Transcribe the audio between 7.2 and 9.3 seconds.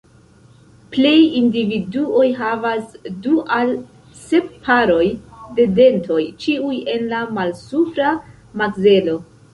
malsupra makzelo.